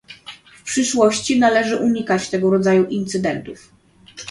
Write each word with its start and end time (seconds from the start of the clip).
W 0.57 0.63
przyszłości 0.63 1.39
należy 1.39 1.77
unikać 1.77 2.29
tego 2.29 2.49
rodzaju 2.51 2.85
incydentów 2.89 3.71